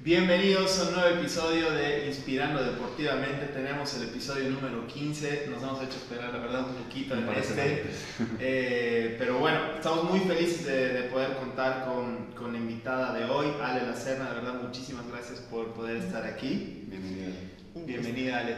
Bienvenidos 0.00 0.78
a 0.78 0.88
un 0.88 0.94
nuevo 0.94 1.18
episodio 1.18 1.72
de 1.72 2.06
Inspirando 2.06 2.62
Deportivamente. 2.62 3.46
Tenemos 3.46 3.92
el 3.94 4.04
episodio 4.04 4.48
número 4.48 4.86
15. 4.86 5.48
Nos 5.50 5.60
hemos 5.60 5.82
hecho 5.82 5.96
esperar, 5.96 6.32
la 6.32 6.38
verdad, 6.38 6.68
un 6.68 6.84
poquito 6.84 7.14
en 7.14 7.28
este. 7.30 7.84
Eh, 8.40 9.16
pero 9.18 9.40
bueno, 9.40 9.58
estamos 9.74 10.04
muy 10.04 10.20
felices 10.20 10.66
de, 10.66 11.08
poder 11.12 11.34
contar 11.38 11.84
con, 11.84 12.26
con, 12.36 12.52
la 12.52 12.58
invitada 12.60 13.12
de 13.12 13.24
hoy, 13.24 13.48
Ale 13.60 13.86
Lacerna. 13.86 14.28
De 14.28 14.36
verdad, 14.36 14.62
muchísimas 14.62 15.04
gracias 15.08 15.40
por 15.40 15.72
poder 15.74 15.96
estar 15.96 16.24
aquí. 16.24 16.84
Bienvenida. 16.86 17.32
Bienvenida, 17.74 18.38
Ale. 18.38 18.56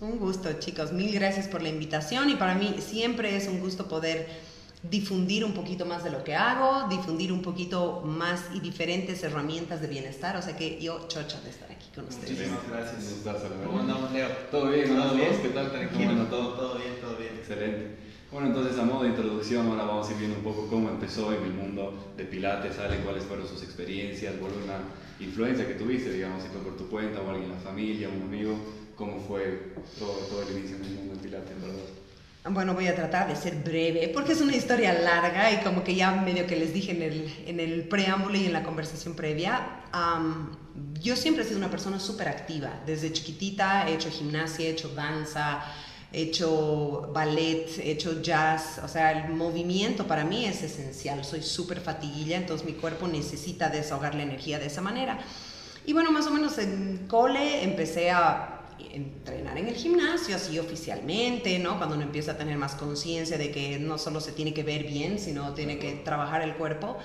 Un 0.00 0.18
gusto, 0.18 0.52
chicos. 0.54 0.92
Mil 0.92 1.12
gracias 1.12 1.46
por 1.46 1.62
la 1.62 1.68
invitación 1.68 2.28
y 2.28 2.34
para 2.34 2.56
mí 2.56 2.74
siempre 2.80 3.36
es 3.36 3.46
un 3.46 3.60
gusto 3.60 3.86
poder 3.86 4.26
difundir 4.82 5.44
un 5.44 5.52
poquito 5.52 5.84
más 5.84 6.04
de 6.04 6.10
lo 6.10 6.24
que 6.24 6.34
hago, 6.34 6.88
difundir 6.88 7.32
un 7.32 7.42
poquito 7.42 8.02
más 8.04 8.44
y 8.54 8.60
diferentes 8.60 9.22
herramientas 9.22 9.80
de 9.80 9.88
bienestar. 9.88 10.36
O 10.36 10.42
sea 10.42 10.56
que 10.56 10.80
yo 10.80 11.06
chocha 11.08 11.40
de 11.42 11.50
estar 11.50 11.70
aquí 11.70 11.88
con 11.94 12.06
ustedes. 12.06 12.30
Muchísimas 12.30 12.68
gracias. 12.68 13.22
¿Cómo 13.66 13.80
andamos, 13.80 14.12
Leo? 14.12 14.28
¿Todo 14.50 14.70
bien? 14.70 14.88
¿Todo 14.88 15.14
bien? 15.14 15.38
¿Qué 15.42 15.48
tal? 15.50 15.70
Tranquilo. 15.70 16.24
¿Todo? 16.24 16.54
todo 16.54 16.74
bien, 16.78 16.94
todo 17.00 17.16
bien. 17.16 17.34
Excelente. 17.36 18.10
Bueno, 18.32 18.46
entonces 18.46 18.78
a 18.78 18.84
modo 18.84 19.02
de 19.02 19.08
introducción 19.08 19.66
ahora 19.66 19.84
vamos 19.84 20.08
a 20.08 20.12
ir 20.12 20.18
viendo 20.18 20.36
un 20.36 20.44
poco 20.44 20.68
cómo 20.68 20.88
empezó 20.88 21.34
en 21.34 21.42
el 21.42 21.52
mundo 21.52 22.12
de 22.16 22.24
Pilates, 22.24 22.76
¿sale? 22.76 22.98
cuáles 22.98 23.24
fueron 23.24 23.46
sus 23.48 23.60
experiencias, 23.64 24.34
por 24.34 24.50
una 24.50 24.78
influencia 25.18 25.66
que 25.66 25.74
tuviste, 25.74 26.12
digamos, 26.12 26.44
si 26.44 26.48
fue 26.48 26.60
por 26.60 26.76
tu 26.76 26.88
cuenta 26.88 27.20
o 27.20 27.28
alguien 27.28 27.50
en 27.50 27.56
la 27.56 27.60
familia, 27.60 28.08
un 28.08 28.22
amigo, 28.22 28.54
cómo 28.94 29.18
fue 29.18 29.72
todo, 29.98 30.12
todo 30.12 30.42
el 30.42 30.58
inicio 30.58 30.76
en 30.76 30.84
el 30.84 30.90
mundo 30.92 31.14
de 31.14 31.20
Pilates, 31.22 31.60
¿verdad? 31.60 31.99
Bueno, 32.48 32.72
voy 32.72 32.86
a 32.86 32.94
tratar 32.94 33.28
de 33.28 33.36
ser 33.36 33.56
breve 33.56 34.10
porque 34.14 34.32
es 34.32 34.40
una 34.40 34.56
historia 34.56 34.94
larga 34.94 35.52
y 35.52 35.58
como 35.58 35.84
que 35.84 35.94
ya 35.94 36.12
medio 36.12 36.46
que 36.46 36.56
les 36.56 36.72
dije 36.72 36.92
en 36.92 37.02
el, 37.02 37.34
en 37.46 37.60
el 37.60 37.86
preámbulo 37.86 38.38
y 38.38 38.46
en 38.46 38.54
la 38.54 38.62
conversación 38.62 39.14
previa, 39.14 39.82
yo 41.02 41.16
siempre 41.16 41.44
he 41.44 41.46
sido 41.46 41.58
una 41.58 41.70
persona 41.70 42.00
súper 42.00 42.28
activa. 42.28 42.80
Desde 42.86 43.12
chiquitita 43.12 43.86
he 43.88 43.94
hecho 43.94 44.10
gimnasia, 44.10 44.68
he 44.68 44.70
hecho 44.70 44.88
danza, 44.94 45.62
he 46.14 46.22
hecho 46.22 47.10
ballet, 47.12 47.78
he 47.78 47.90
hecho 47.90 48.22
jazz. 48.22 48.80
O 48.82 48.88
sea, 48.88 49.12
el 49.12 49.34
movimiento 49.34 50.06
para 50.06 50.24
mí 50.24 50.46
es 50.46 50.62
esencial. 50.62 51.22
Soy 51.26 51.42
súper 51.42 51.80
fatiguilla, 51.80 52.38
entonces 52.38 52.66
mi 52.66 52.72
cuerpo 52.72 53.06
necesita 53.06 53.68
desahogar 53.68 54.14
la 54.14 54.22
energía 54.22 54.58
de 54.58 54.66
esa 54.66 54.80
manera. 54.80 55.18
Y 55.84 55.92
bueno, 55.92 56.10
más 56.10 56.26
o 56.26 56.30
menos 56.30 56.56
en 56.56 57.06
cole 57.06 57.64
empecé 57.64 58.10
a 58.10 58.59
entrenar 58.92 59.58
en 59.58 59.68
el 59.68 59.74
gimnasio, 59.74 60.36
así 60.36 60.58
oficialmente, 60.58 61.58
¿no? 61.58 61.78
Cuando 61.78 61.94
uno 61.96 62.04
empieza 62.04 62.32
a 62.32 62.36
tener 62.36 62.56
más 62.56 62.74
conciencia 62.74 63.38
de 63.38 63.50
que 63.50 63.78
no 63.78 63.98
solo 63.98 64.20
se 64.20 64.32
tiene 64.32 64.54
que 64.54 64.62
ver 64.62 64.84
bien, 64.84 65.18
sino 65.18 65.54
tiene 65.54 65.78
que 65.78 65.92
trabajar 65.92 66.42
el 66.42 66.54
cuerpo. 66.54 66.98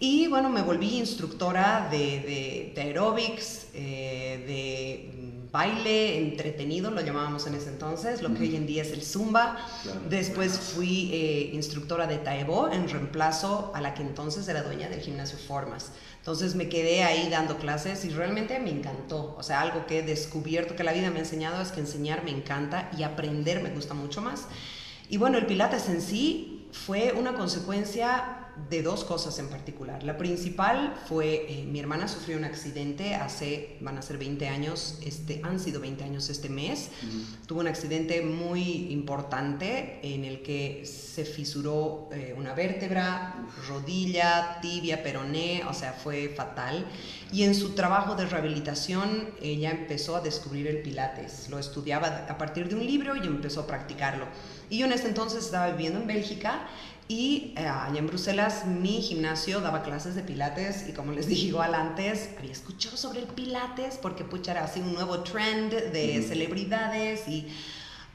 Y 0.00 0.28
bueno, 0.28 0.48
me 0.48 0.62
volví 0.62 0.98
instructora 0.98 1.88
de, 1.90 2.72
de, 2.74 2.80
aerobics, 2.80 3.66
eh, 3.74 4.44
de 4.46 5.37
baile 5.50 6.18
entretenido, 6.18 6.90
lo 6.90 7.00
llamábamos 7.00 7.46
en 7.46 7.54
ese 7.54 7.70
entonces, 7.70 8.22
lo 8.22 8.34
que 8.34 8.40
hoy 8.40 8.56
en 8.56 8.66
día 8.66 8.82
es 8.82 8.92
el 8.92 9.02
zumba. 9.02 9.58
Después 10.08 10.58
fui 10.58 11.10
eh, 11.12 11.50
instructora 11.54 12.06
de 12.06 12.18
taebo 12.18 12.68
en 12.70 12.88
reemplazo 12.88 13.72
a 13.74 13.80
la 13.80 13.94
que 13.94 14.02
entonces 14.02 14.46
era 14.48 14.62
dueña 14.62 14.88
del 14.88 15.00
gimnasio 15.00 15.38
Formas. 15.38 15.92
Entonces 16.18 16.54
me 16.54 16.68
quedé 16.68 17.04
ahí 17.04 17.28
dando 17.30 17.56
clases 17.58 18.04
y 18.04 18.10
realmente 18.10 18.58
me 18.58 18.70
encantó. 18.70 19.34
O 19.38 19.42
sea, 19.42 19.60
algo 19.60 19.86
que 19.86 20.00
he 20.00 20.02
descubierto 20.02 20.76
que 20.76 20.84
la 20.84 20.92
vida 20.92 21.10
me 21.10 21.16
ha 21.16 21.20
enseñado 21.20 21.62
es 21.62 21.72
que 21.72 21.80
enseñar 21.80 22.24
me 22.24 22.30
encanta 22.30 22.90
y 22.96 23.02
aprender 23.02 23.62
me 23.62 23.70
gusta 23.70 23.94
mucho 23.94 24.20
más. 24.20 24.46
Y 25.08 25.16
bueno, 25.16 25.38
el 25.38 25.46
Pilates 25.46 25.88
en 25.88 26.02
sí 26.02 26.68
fue 26.72 27.12
una 27.12 27.34
consecuencia 27.34 28.37
de 28.70 28.82
dos 28.82 29.04
cosas 29.04 29.38
en 29.38 29.48
particular. 29.48 30.02
La 30.02 30.16
principal 30.18 30.94
fue, 31.06 31.46
eh, 31.48 31.64
mi 31.64 31.80
hermana 31.80 32.08
sufrió 32.08 32.36
un 32.36 32.44
accidente 32.44 33.14
hace, 33.14 33.76
van 33.80 33.98
a 33.98 34.02
ser 34.02 34.18
20 34.18 34.48
años, 34.48 34.98
este, 35.04 35.40
han 35.42 35.58
sido 35.58 35.80
20 35.80 36.04
años 36.04 36.28
este 36.28 36.48
mes. 36.48 36.90
Tuvo 37.46 37.60
un 37.60 37.68
accidente 37.68 38.20
muy 38.22 38.92
importante 38.92 40.00
en 40.02 40.24
el 40.24 40.42
que 40.42 40.84
se 40.84 41.24
fisuró 41.24 42.08
eh, 42.12 42.34
una 42.36 42.54
vértebra, 42.54 43.46
rodilla, 43.68 44.58
tibia, 44.60 45.02
peroné, 45.02 45.62
o 45.68 45.72
sea, 45.72 45.92
fue 45.92 46.28
fatal. 46.28 46.86
Y 47.32 47.42
en 47.44 47.54
su 47.54 47.70
trabajo 47.74 48.14
de 48.14 48.26
rehabilitación 48.26 49.30
ella 49.40 49.70
empezó 49.70 50.16
a 50.16 50.20
descubrir 50.20 50.66
el 50.66 50.82
pilates. 50.82 51.48
Lo 51.48 51.58
estudiaba 51.58 52.26
a 52.28 52.38
partir 52.38 52.68
de 52.68 52.74
un 52.74 52.86
libro 52.86 53.16
y 53.16 53.26
empezó 53.26 53.60
a 53.60 53.66
practicarlo. 53.66 54.26
Y 54.70 54.78
yo 54.78 54.86
en 54.86 54.92
ese 54.92 55.08
entonces 55.08 55.44
estaba 55.44 55.70
viviendo 55.70 55.98
en 56.00 56.06
Bélgica 56.06 56.68
y 57.08 57.54
eh, 57.56 57.66
allá 57.66 57.98
en 57.98 58.06
Bruselas 58.06 58.66
mi 58.66 59.00
gimnasio 59.00 59.60
daba 59.60 59.82
clases 59.82 60.14
de 60.14 60.22
pilates 60.22 60.88
y 60.88 60.92
como 60.92 61.12
les 61.12 61.26
dije 61.28 61.46
igual 61.46 61.74
antes, 61.74 62.30
había 62.38 62.52
escuchado 62.52 62.96
sobre 62.96 63.20
el 63.20 63.26
pilates 63.26 63.96
porque 63.96 64.24
pucha 64.24 64.52
era 64.52 64.64
así 64.64 64.80
un 64.80 64.92
nuevo 64.92 65.20
trend 65.20 65.72
de 65.72 66.22
celebridades 66.22 67.26
y 67.26 67.48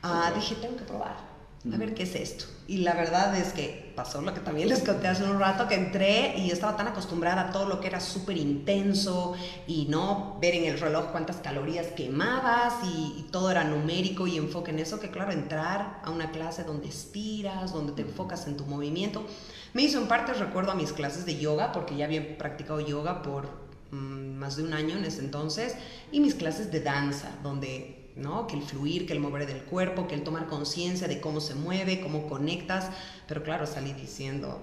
uh, 0.03 0.35
dije, 0.35 0.55
tengo 0.55 0.77
que 0.77 0.83
probar 0.83 1.32
a 1.71 1.77
ver 1.77 1.93
qué 1.93 2.03
es 2.03 2.15
esto. 2.15 2.45
Y 2.67 2.77
la 2.77 2.93
verdad 2.93 3.35
es 3.37 3.53
que 3.53 3.93
pasó 3.95 4.21
lo 4.21 4.33
que 4.33 4.41
también 4.41 4.67
les 4.67 4.83
conté 4.83 5.07
hace 5.07 5.23
un 5.23 5.39
rato, 5.39 5.67
que 5.67 5.75
entré 5.75 6.37
y 6.37 6.51
estaba 6.51 6.75
tan 6.75 6.87
acostumbrada 6.87 7.41
a 7.41 7.51
todo 7.51 7.67
lo 7.67 7.79
que 7.79 7.87
era 7.87 7.99
súper 7.99 8.37
intenso 8.37 9.33
y 9.65 9.85
no 9.85 10.37
ver 10.41 10.55
en 10.55 10.65
el 10.65 10.79
reloj 10.79 11.11
cuántas 11.11 11.37
calorías 11.37 11.87
quemabas 11.87 12.73
y, 12.83 13.19
y, 13.19 13.27
todo 13.31 13.49
era 13.49 13.63
numérico 13.63 14.27
y 14.27 14.37
enfoque 14.37 14.71
en 14.71 14.79
eso, 14.79 14.99
que 14.99 15.09
claro, 15.09 15.31
entrar 15.31 16.01
a 16.03 16.09
una 16.09 16.31
clase 16.31 16.63
donde 16.63 16.87
estiras, 16.87 17.73
donde 17.73 17.93
te 17.93 18.01
enfocas 18.01 18.47
en 18.47 18.57
tu 18.57 18.65
movimiento, 18.65 19.25
me 19.73 19.83
hizo 19.83 19.99
en 19.99 20.07
parte 20.07 20.33
recuerdo 20.33 20.71
a 20.71 20.75
mis 20.75 20.91
clases 20.93 21.25
de 21.25 21.37
yoga, 21.37 21.71
porque 21.71 21.95
ya 21.95 22.05
había 22.05 22.37
practicado 22.37 22.79
yoga 22.79 23.21
por 23.21 23.47
mm, 23.91 24.35
más 24.35 24.57
de 24.57 24.63
un 24.63 24.73
año 24.73 24.97
en 24.97 25.05
ese 25.05 25.19
entonces, 25.19 25.75
y 26.11 26.19
mis 26.19 26.35
clases 26.35 26.71
de 26.71 26.81
danza, 26.81 27.29
donde 27.41 28.02
¿no? 28.15 28.47
Que 28.47 28.55
el 28.55 28.63
fluir, 28.63 29.05
que 29.05 29.13
el 29.13 29.19
mover 29.19 29.45
del 29.45 29.63
cuerpo, 29.63 30.07
que 30.07 30.15
el 30.15 30.23
tomar 30.23 30.47
conciencia 30.47 31.07
de 31.07 31.19
cómo 31.19 31.41
se 31.41 31.55
mueve, 31.55 32.01
cómo 32.01 32.27
conectas. 32.27 32.89
Pero 33.27 33.43
claro, 33.43 33.65
salí 33.65 33.93
diciendo, 33.93 34.61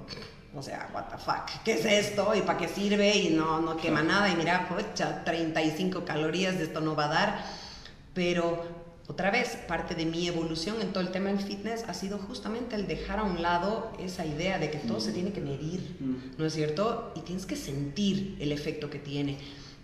o 0.54 0.62
sea, 0.62 0.90
what 0.94 1.04
the 1.04 1.18
fuck, 1.18 1.62
¿qué 1.64 1.72
es 1.72 1.84
esto? 1.84 2.34
¿Y 2.34 2.42
para 2.42 2.58
qué 2.58 2.68
sirve? 2.68 3.16
Y 3.16 3.30
no, 3.30 3.60
no 3.60 3.76
quema 3.76 4.02
nada. 4.02 4.30
Y 4.30 4.36
mira, 4.36 4.68
pocha, 4.68 5.24
35 5.24 6.04
calorías 6.04 6.58
de 6.58 6.64
esto 6.64 6.80
no 6.80 6.96
va 6.96 7.06
a 7.06 7.08
dar. 7.08 7.44
Pero 8.14 8.64
otra 9.10 9.32
vez, 9.32 9.56
parte 9.66 9.96
de 9.96 10.06
mi 10.06 10.28
evolución 10.28 10.80
en 10.80 10.92
todo 10.92 11.02
el 11.02 11.10
tema 11.10 11.30
del 11.30 11.40
fitness 11.40 11.82
ha 11.88 11.94
sido 11.94 12.18
justamente 12.18 12.76
el 12.76 12.86
dejar 12.86 13.18
a 13.18 13.24
un 13.24 13.42
lado 13.42 13.92
esa 13.98 14.24
idea 14.24 14.60
de 14.60 14.70
que 14.70 14.78
todo 14.78 15.00
se 15.00 15.10
tiene 15.10 15.32
que 15.32 15.40
medir, 15.40 15.96
mm. 15.98 16.38
¿no 16.38 16.46
es 16.46 16.52
cierto? 16.52 17.12
Y 17.16 17.20
tienes 17.22 17.44
que 17.44 17.56
sentir 17.56 18.36
el 18.38 18.52
efecto 18.52 18.88
que 18.88 19.00
tiene. 19.00 19.38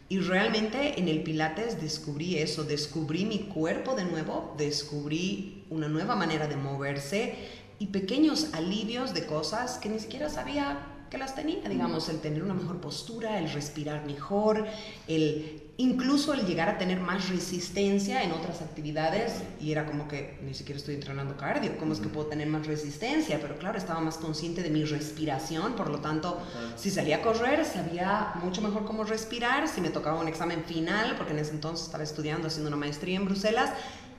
Y 0.09 0.21
realmente 0.21 1.01
en 1.01 1.09
el 1.09 1.23
Pilates 1.23 1.81
descubrí 1.81 2.39
eso, 2.39 2.63
descubrí 2.63 3.25
mi 3.25 3.41
cuerpo 3.41 3.95
de 3.95 4.05
nuevo, 4.05 4.55
descubrí 4.57 5.65
una 5.69 5.89
nueva 5.89 6.15
manera 6.15 6.47
de 6.47 6.57
moverse 6.57 7.35
y 7.79 7.87
pequeños 7.87 8.55
alivios 8.55 9.15
de 9.15 9.27
cosas 9.27 9.79
que 9.79 9.89
ni 9.89 9.99
siquiera 9.99 10.29
sabía 10.29 10.96
que 11.11 11.19
las 11.19 11.35
tenía, 11.35 11.69
digamos, 11.69 12.09
el 12.09 12.21
tener 12.21 12.43
una 12.43 12.55
mejor 12.55 12.81
postura, 12.81 13.39
el 13.39 13.51
respirar 13.53 14.05
mejor, 14.07 14.67
el 15.07 15.63
incluso 15.79 16.33
el 16.33 16.47
llegar 16.47 16.69
a 16.69 16.79
tener 16.79 17.01
más 17.01 17.29
resistencia 17.29 18.23
en 18.23 18.33
otras 18.33 18.63
actividades 18.63 19.43
y 19.61 19.73
era 19.73 19.85
como 19.85 20.09
que 20.09 20.39
ni 20.43 20.55
siquiera 20.55 20.79
estoy 20.79 20.95
entrenando 20.95 21.37
cardio, 21.37 21.77
¿cómo 21.79 21.93
es 21.93 22.01
que 22.01 22.09
puedo 22.09 22.29
tener 22.29 22.49
más 22.49 22.67
resistencia? 22.67 23.39
Pero 23.41 23.59
claro, 23.59 23.77
estaba 23.77 24.01
más 24.01 24.17
consciente 24.17 24.63
de 24.63 24.71
mi 24.71 24.85
respiración, 24.85 25.75
por 25.75 25.91
lo 25.91 25.99
tanto, 25.99 26.41
si 26.77 26.91
salía 26.91 27.17
a 27.17 27.23
correr, 27.23 27.65
sabía 27.65 28.33
mucho 28.43 28.63
mejor 28.63 28.87
cómo 28.87 29.05
respirar, 29.05 29.69
si 29.69 29.81
me 29.81 29.91
tocaba 29.91 30.19
un 30.19 30.29
examen 30.29 30.65
final, 30.65 31.15
porque 31.17 31.33
en 31.33 31.41
ese 31.41 31.53
entonces 31.53 31.87
estaba 31.87 32.05
estudiando, 32.05 32.49
haciendo 32.49 32.69
una 32.69 32.79
maestría 32.79 33.17
en 33.17 33.27
Bruselas, 33.27 33.71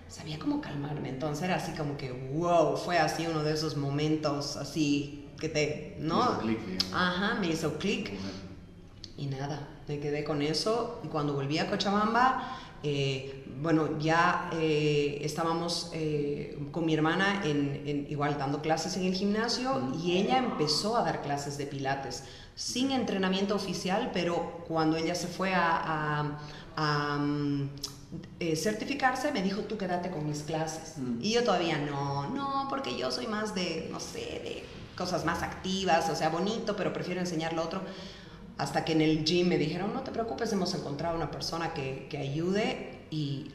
sabía 0.08 0.38
cómo 0.38 0.62
calmarme, 0.62 1.10
entonces 1.10 1.44
era 1.44 1.56
así 1.56 1.72
como 1.72 1.98
que, 1.98 2.12
wow, 2.12 2.78
fue 2.78 3.00
así 3.00 3.26
uno 3.26 3.44
de 3.44 3.54
esos 3.54 3.76
momentos 3.78 4.56
así 4.58 5.27
que 5.40 5.50
te, 5.50 5.98
¿no? 6.00 6.42
Me 6.42 6.54
hizo 6.54 6.96
Ajá, 6.96 7.36
me 7.40 7.48
hizo 7.48 7.78
clic. 7.78 8.14
Y 9.18 9.28
nada, 9.28 9.68
me 9.88 10.00
quedé 10.00 10.24
con 10.24 10.42
eso. 10.42 11.02
Y 11.04 11.08
cuando 11.08 11.34
volví 11.34 11.58
a 11.58 11.70
Cochabamba, 11.70 12.58
eh, 12.84 13.44
bueno, 13.60 13.98
ya 14.00 14.52
eh, 14.54 15.20
estábamos 15.24 15.90
eh, 15.94 16.60
con 16.72 16.86
mi 16.86 16.94
hermana 16.94 17.42
en, 17.44 18.06
igual 18.10 18.38
dando 18.38 18.62
clases 18.62 18.96
en 18.98 19.06
el 19.06 19.14
gimnasio 19.14 19.92
y 20.04 20.18
ella 20.18 20.38
empezó 20.38 20.96
a 20.96 21.02
dar 21.02 21.24
clases 21.24 21.58
de 21.58 21.66
pilates 21.66 22.24
sin 22.54 22.92
entrenamiento 22.92 23.56
oficial, 23.56 24.12
pero 24.14 24.64
cuando 24.68 24.96
ella 24.96 25.16
se 25.16 25.28
fue 25.28 25.54
a, 25.56 26.38
mm, 27.20 27.70
certificarse, 28.56 29.32
me 29.32 29.42
dijo, 29.42 29.62
tú 29.62 29.78
quédate 29.78 30.10
con 30.12 30.28
mis 30.28 30.44
clases. 30.44 30.98
Mm. 30.98 31.20
Y 31.22 31.34
yo 31.34 31.44
todavía 31.44 31.80
no, 31.80 32.30
no, 32.30 32.68
porque 32.70 32.96
yo 32.98 33.12
soy 33.12 33.28
más 33.28 33.56
de, 33.56 33.90
no 33.92 34.00
sé, 34.00 34.20
de 34.20 34.64
cosas 34.98 35.24
más 35.24 35.44
activas, 35.44 36.10
o 36.10 36.16
sea, 36.16 36.30
bonito, 36.30 36.76
pero 36.76 36.92
prefiero 36.92 37.22
enseñar 37.22 37.54
lo 37.54 37.64
otro. 37.64 37.82
Hasta 38.58 38.84
que 38.84 38.94
en 38.94 39.02
el 39.02 39.24
gym 39.24 39.48
me 39.48 39.58
dijeron, 39.58 39.94
no 39.94 40.02
te 40.02 40.12
preocupes, 40.12 40.52
hemos 40.52 40.74
encontrado 40.74 41.16
una 41.16 41.30
persona 41.30 41.74
que, 41.74 42.08
que 42.10 42.18
ayude 42.18 43.02
y 43.12 43.52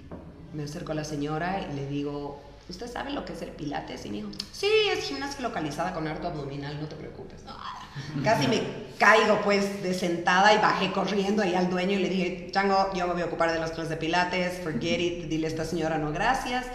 me 0.55 0.63
acerco 0.63 0.93
a 0.93 0.95
la 0.95 1.05
señora 1.05 1.67
y 1.69 1.75
le 1.75 1.87
digo, 1.89 2.41
¿usted 2.69 2.91
sabe 2.91 3.11
lo 3.11 3.25
que 3.25 3.33
es 3.33 3.43
el 3.43 3.51
pilates? 3.51 4.07
Y 4.07 4.11
me 4.11 4.17
dijo, 4.19 4.29
sí, 4.53 4.71
es 4.93 5.05
gimnasia 5.05 5.41
localizada 5.41 5.93
con 5.93 6.07
harto 6.07 6.29
abdominal, 6.29 6.81
no 6.81 6.87
te 6.87 6.95
preocupes. 6.95 7.43
Casi 8.25 8.47
me 8.47 8.63
caigo 8.99 9.41
pues 9.43 9.83
de 9.83 9.93
sentada 9.93 10.55
y 10.55 10.59
bajé 10.59 10.93
corriendo 10.93 11.43
ahí 11.43 11.57
al 11.57 11.69
dueño 11.69 11.99
y 11.99 12.03
le 12.03 12.09
dije, 12.09 12.51
Chango, 12.53 12.95
yo 12.95 13.09
me 13.09 13.15
voy 13.15 13.23
a 13.23 13.27
ocupar 13.27 13.53
de 13.53 13.59
las 13.59 13.73
clases 13.73 13.91
de 13.91 13.97
pilates, 13.97 14.63
forget 14.63 15.01
it, 15.01 15.25
dile 15.25 15.49
a 15.49 15.51
esta 15.51 15.65
señora 15.65 15.99
no 15.99 16.13
gracias. 16.13 16.67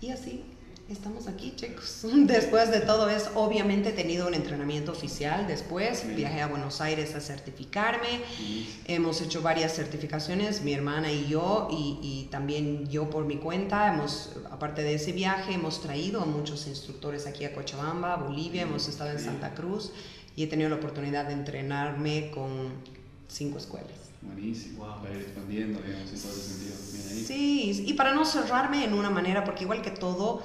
Y 0.00 0.10
así 0.10 0.53
estamos 0.88 1.26
aquí, 1.28 1.54
chicos. 1.56 2.02
Después 2.26 2.70
de 2.70 2.80
todo 2.80 3.08
eso, 3.08 3.30
obviamente 3.34 3.90
he 3.90 3.92
tenido 3.92 4.26
un 4.28 4.34
entrenamiento 4.34 4.92
oficial. 4.92 5.46
Después 5.46 6.04
viajé 6.14 6.42
a 6.42 6.46
Buenos 6.46 6.80
Aires 6.80 7.14
a 7.14 7.20
certificarme. 7.20 8.20
Hemos 8.86 9.20
hecho 9.20 9.42
varias 9.42 9.74
certificaciones, 9.74 10.62
mi 10.62 10.72
hermana 10.72 11.10
y 11.10 11.26
yo, 11.26 11.68
y, 11.70 12.28
también 12.30 12.88
yo 12.88 13.10
por 13.10 13.24
mi 13.24 13.36
cuenta. 13.36 13.92
Hemos, 13.92 14.32
aparte 14.50 14.82
de 14.82 14.94
ese 14.94 15.12
viaje, 15.12 15.54
hemos 15.54 15.80
traído 15.80 16.20
a 16.20 16.26
muchos 16.26 16.66
instructores 16.66 17.26
aquí 17.26 17.44
a 17.44 17.54
Cochabamba, 17.54 18.16
Bolivia. 18.16 18.62
Hemos 18.62 18.88
estado 18.88 19.10
en 19.10 19.20
Santa 19.20 19.54
Cruz 19.54 19.92
y 20.36 20.42
he 20.42 20.46
tenido 20.46 20.68
la 20.68 20.76
oportunidad 20.76 21.26
de 21.26 21.32
entrenarme 21.32 22.30
con 22.30 22.72
cinco 23.28 23.58
escuelas. 23.58 23.90
Buenísimo, 24.22 24.84
wow. 24.84 25.02
para 25.02 25.14
ir 25.14 25.20
expandiendo, 25.20 25.80
digamos, 25.80 26.10
en 26.10 26.18
todo 26.18 26.32
ese 26.32 26.40
sentido. 26.40 26.74
Sí, 27.26 27.84
y 27.86 27.92
para 27.92 28.14
no 28.14 28.24
cerrarme 28.24 28.84
en 28.84 28.94
una 28.94 29.10
manera, 29.10 29.44
porque 29.44 29.64
igual 29.64 29.82
que 29.82 29.90
todo, 29.90 30.42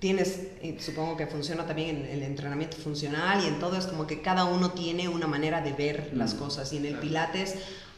tienes, 0.00 0.48
supongo 0.78 1.16
que 1.16 1.26
funciona 1.26 1.66
también 1.66 2.04
en 2.04 2.06
el 2.06 2.22
entrenamiento 2.22 2.76
funcional 2.78 3.44
y 3.44 3.46
en 3.46 3.60
todo 3.60 3.76
es 3.76 3.86
como 3.86 4.06
que 4.06 4.22
cada 4.22 4.44
uno 4.44 4.72
tiene 4.72 5.08
una 5.08 5.26
manera 5.26 5.60
de 5.60 5.72
ver 5.72 6.10
las 6.14 6.34
mm, 6.34 6.38
cosas. 6.38 6.72
Y 6.72 6.78
en 6.78 6.86
el 6.86 6.98
pilates 6.98 7.56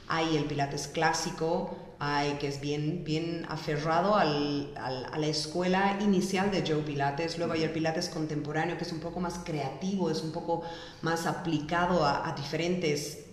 hay 0.09 0.37
el 0.37 0.45
pilates 0.45 0.89
clásico, 0.89 1.77
hay 2.01 2.33
que 2.33 2.49
es 2.49 2.61
bien, 2.61 3.05
bien 3.05 3.47
aferrado 3.49 4.17
al, 4.17 4.75
a 4.77 5.17
la 5.17 5.27
escuela 5.27 5.99
inicial 6.01 6.51
de 6.51 6.65
Joe 6.67 6.83
Pilates, 6.83 7.39
luego 7.39 7.53
hay 7.53 7.63
el 7.63 7.71
pilates 7.71 8.09
contemporáneo 8.09 8.77
que 8.77 8.83
es 8.83 8.93
un 8.93 8.99
poco 8.99 9.21
más 9.21 9.39
creativo, 9.45 10.11
es 10.11 10.23
un 10.23 10.33
poco 10.33 10.63
más 11.01 11.27
aplicado 11.27 12.05
a, 12.05 12.29
a 12.29 12.35
diferentes 12.35 13.27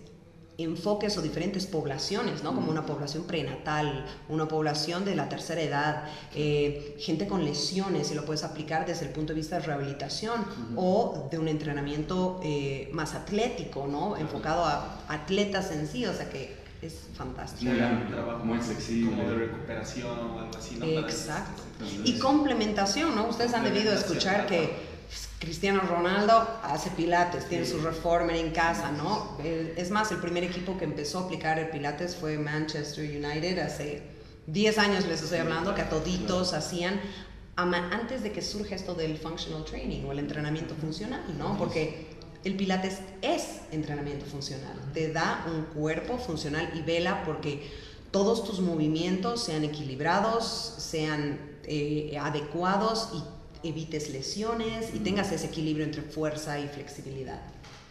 enfoques 0.64 1.18
o 1.18 1.22
diferentes 1.22 1.66
poblaciones, 1.66 2.44
¿no? 2.44 2.54
Como 2.54 2.70
una 2.70 2.86
población 2.86 3.24
prenatal, 3.24 4.06
una 4.28 4.48
población 4.48 5.06
de 5.06 5.16
la 5.16 5.30
tercera 5.30 5.62
edad, 5.62 6.04
eh, 6.36 6.96
gente 7.00 7.28
con 7.28 7.46
lesiones, 7.46 8.12
y 8.12 8.16
lo 8.16 8.26
puedes 8.26 8.44
aplicar 8.44 8.86
desde 8.86 9.06
el 9.06 9.12
punto 9.12 9.34
de 9.34 9.40
vista 9.40 9.60
de 9.60 9.66
rehabilitación 9.66 10.46
o 10.76 11.28
de 11.32 11.38
un 11.38 11.48
entrenamiento 11.48 12.40
eh, 12.44 12.90
más 12.94 13.14
atlético, 13.16 13.88
¿no? 13.88 14.18
Enfocado 14.18 14.66
a 14.66 15.00
atletas 15.08 15.72
en 15.72 15.88
sí, 15.88 16.06
o 16.06 16.14
sea 16.14 16.30
que 16.30 16.58
es 16.82 16.94
fantástico. 17.14 17.72
Muy, 17.72 18.12
trabajo 18.12 18.46
muy 18.46 18.60
flexible. 18.60 19.12
Como 19.12 19.30
de 19.30 19.36
recuperación 19.36 20.18
o 20.18 20.40
algo 20.40 20.58
así, 20.58 20.76
¿no? 20.78 20.86
Exacto. 20.86 21.64
Y 22.04 22.20
complementación, 22.20 23.16
¿no? 23.16 23.28
Ustedes 23.28 23.54
han 23.54 23.64
debido 23.64 23.94
escuchar 23.94 24.48
que 24.48 24.89
Cristiano 25.40 25.82
Ronaldo 25.82 26.48
hace 26.64 26.92
pilates, 26.92 27.48
tiene 27.48 27.66
su 27.66 27.80
reformer 27.80 28.36
en 28.36 28.52
casa, 28.52 28.92
¿no? 28.92 29.38
Es 29.42 29.90
más, 29.90 30.12
el 30.12 30.18
primer 30.18 30.44
equipo 30.44 30.78
que 30.78 30.84
empezó 30.84 31.20
a 31.20 31.22
aplicar 31.24 31.58
el 31.58 31.70
pilates 31.70 32.18
fue 32.18 32.38
Manchester 32.38 33.06
United. 33.06 33.58
Hace 33.60 34.02
10 34.48 34.78
años, 34.78 35.06
les 35.08 35.22
estoy 35.22 35.40
hablando, 35.40 35.74
que 35.74 35.82
a 35.82 35.90
toditos 35.90 36.54
hacían 36.54 37.00
antes 37.56 38.22
de 38.22 38.32
que 38.32 38.42
surja 38.42 38.76
esto 38.76 38.96
del 38.96 39.18
functional 39.18 39.64
training 39.64 40.06
o 40.06 40.12
el 40.12 40.20
entrenamiento 40.20 40.76
funcional, 40.76 41.24
¿no? 41.38 41.58
Porque 41.58 42.08
el 42.44 42.56
pilates 42.56 43.00
es 43.22 43.62
entrenamiento 43.72 44.26
funcional, 44.26 44.78
te 44.94 45.12
da 45.12 45.46
un 45.48 45.64
cuerpo 45.64 46.18
funcional 46.18 46.72
y 46.74 46.82
vela 46.82 47.24
porque 47.26 47.70
todos 48.12 48.44
tus 48.46 48.60
movimientos 48.60 49.44
sean 49.44 49.64
equilibrados, 49.64 50.46
sean 50.78 51.40
eh, 51.64 52.18
adecuados 52.20 53.10
y 53.14 53.39
evites 53.64 54.10
lesiones 54.10 54.94
y 54.94 55.00
tengas 55.00 55.32
ese 55.32 55.48
equilibrio 55.48 55.86
entre 55.86 56.02
fuerza 56.02 56.60
y 56.60 56.68
flexibilidad. 56.68 57.42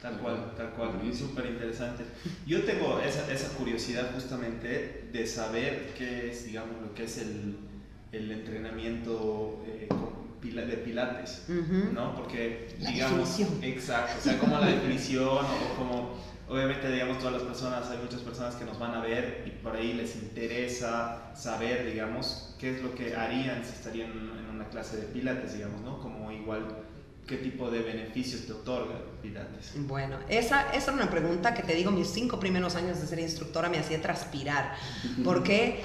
Tal 0.00 0.18
cual, 0.18 0.54
tal 0.56 0.70
cual, 0.74 0.92
súper 1.12 1.46
interesante. 1.46 2.04
Yo 2.46 2.62
tengo 2.64 3.00
esa, 3.00 3.32
esa, 3.32 3.48
curiosidad 3.54 4.12
justamente 4.14 5.08
de 5.12 5.26
saber 5.26 5.92
qué 5.98 6.30
es, 6.30 6.46
digamos, 6.46 6.80
lo 6.80 6.94
que 6.94 7.04
es 7.04 7.18
el, 7.18 7.56
el 8.12 8.30
entrenamiento 8.30 9.64
eh, 9.66 9.88
de 10.40 10.76
pilates, 10.76 11.44
¿no? 11.92 12.14
Porque, 12.14 12.76
digamos, 12.78 13.40
exacto, 13.62 14.16
o 14.18 14.22
sea, 14.22 14.38
como 14.38 14.58
la 14.58 14.66
definición 14.66 15.44
o 15.44 15.76
como, 15.76 16.14
obviamente, 16.48 16.90
digamos, 16.90 17.18
todas 17.18 17.34
las 17.34 17.42
personas, 17.42 17.90
hay 17.90 17.98
muchas 17.98 18.20
personas 18.20 18.54
que 18.54 18.64
nos 18.64 18.78
van 18.78 18.94
a 18.94 19.00
ver 19.00 19.44
y 19.46 19.50
por 19.62 19.76
ahí 19.76 19.94
les 19.94 20.16
interesa 20.16 21.32
saber, 21.34 21.90
digamos, 21.90 22.54
qué 22.58 22.76
es 22.76 22.82
lo 22.82 22.94
que 22.94 23.14
harían 23.14 23.64
si 23.64 23.72
estarían 23.72 24.10
clase 24.68 24.96
de 24.96 25.04
pilates, 25.04 25.54
digamos, 25.54 25.80
¿no? 25.80 26.00
Como 26.00 26.30
igual, 26.30 26.66
¿qué 27.26 27.36
tipo 27.36 27.70
de 27.70 27.82
beneficios 27.82 28.46
te 28.46 28.52
otorga 28.52 28.94
pilates? 29.22 29.72
Bueno, 29.86 30.18
esa, 30.28 30.72
esa 30.72 30.92
era 30.92 31.02
una 31.02 31.10
pregunta 31.10 31.54
que 31.54 31.62
te 31.62 31.74
digo, 31.74 31.90
mis 31.90 32.08
cinco 32.08 32.38
primeros 32.38 32.74
años 32.76 33.00
de 33.00 33.06
ser 33.06 33.18
instructora 33.18 33.68
me 33.68 33.78
hacía 33.78 34.00
transpirar, 34.00 34.74
porque 35.24 35.82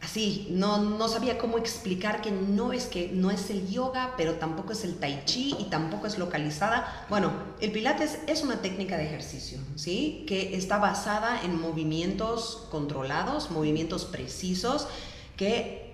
así, 0.00 0.48
no, 0.50 0.78
no 0.78 1.08
sabía 1.08 1.38
cómo 1.38 1.58
explicar 1.58 2.20
que 2.20 2.30
no 2.30 2.72
es 2.72 2.86
que 2.86 3.10
no 3.12 3.30
es 3.30 3.50
el 3.50 3.68
yoga, 3.68 4.14
pero 4.16 4.34
tampoco 4.34 4.72
es 4.72 4.84
el 4.84 4.96
tai 4.96 5.22
chi 5.24 5.54
y 5.58 5.64
tampoco 5.64 6.06
es 6.06 6.18
localizada. 6.18 7.06
Bueno, 7.08 7.32
el 7.60 7.70
pilates 7.70 8.18
es 8.26 8.42
una 8.42 8.62
técnica 8.62 8.96
de 8.96 9.04
ejercicio, 9.04 9.58
¿sí? 9.76 10.24
Que 10.26 10.56
está 10.56 10.78
basada 10.78 11.42
en 11.42 11.60
movimientos 11.60 12.66
controlados, 12.70 13.50
movimientos 13.50 14.04
precisos 14.06 14.88
que 15.36 15.89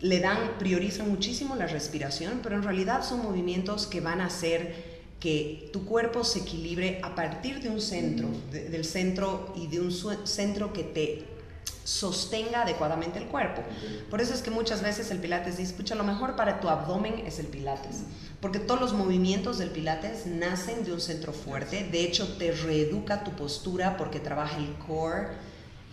le 0.00 0.20
dan, 0.20 0.58
priorizan 0.58 1.08
muchísimo 1.08 1.56
la 1.56 1.66
respiración, 1.66 2.40
pero 2.42 2.56
en 2.56 2.62
realidad 2.62 3.02
son 3.02 3.22
movimientos 3.22 3.86
que 3.86 4.00
van 4.00 4.20
a 4.20 4.26
hacer 4.26 4.96
que 5.20 5.70
tu 5.72 5.86
cuerpo 5.86 6.24
se 6.24 6.40
equilibre 6.40 7.00
a 7.02 7.14
partir 7.14 7.60
de 7.60 7.70
un 7.70 7.80
centro, 7.80 8.28
del 8.52 8.84
centro 8.84 9.54
y 9.56 9.66
de 9.68 9.80
un 9.80 9.90
centro 10.26 10.72
que 10.72 10.84
te 10.84 11.24
sostenga 11.84 12.62
adecuadamente 12.62 13.18
el 13.18 13.26
cuerpo. 13.26 13.62
Por 14.10 14.20
eso 14.20 14.34
es 14.34 14.42
que 14.42 14.50
muchas 14.50 14.82
veces 14.82 15.10
el 15.12 15.18
pilates 15.18 15.56
dice, 15.56 15.70
escucha, 15.70 15.94
lo 15.94 16.04
mejor 16.04 16.36
para 16.36 16.60
tu 16.60 16.68
abdomen 16.68 17.22
es 17.26 17.38
el 17.38 17.46
pilates, 17.46 18.02
porque 18.40 18.58
todos 18.58 18.80
los 18.80 18.92
movimientos 18.92 19.58
del 19.58 19.70
pilates 19.70 20.26
nacen 20.26 20.84
de 20.84 20.92
un 20.92 21.00
centro 21.00 21.32
fuerte, 21.32 21.88
de 21.90 22.00
hecho 22.02 22.36
te 22.36 22.50
reeduca 22.52 23.24
tu 23.24 23.30
postura 23.32 23.96
porque 23.96 24.18
trabaja 24.18 24.58
el 24.58 24.74
core, 24.86 25.28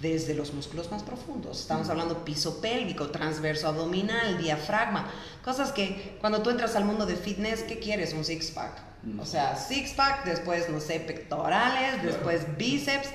desde 0.04 0.36
los 0.36 0.54
músculos 0.54 0.92
más 0.92 1.02
profundos. 1.02 1.62
Estamos 1.62 1.90
hablando 1.90 2.24
piso 2.26 2.62
pélvico, 2.62 3.10
transverso 3.10 3.70
abdominal, 3.70 4.38
diafragma, 4.38 5.10
cosas 5.44 5.72
que 5.72 6.18
cuando 6.20 6.44
tú 6.44 6.52
entras 6.52 6.76
al 6.76 6.86
mundo 6.86 7.08
de 7.08 7.16
fitness, 7.16 7.64
¿qué 7.64 7.80
quieres? 7.80 8.14
Un 8.14 8.26
six 8.26 8.52
pack. 8.52 8.82
O 9.20 9.26
sea, 9.26 9.56
six 9.56 9.92
pack, 9.94 10.26
después, 10.26 10.70
no 10.70 10.80
sé, 10.80 11.00
pectorales, 11.00 12.04
después 12.04 12.42
bíceps 12.58 13.10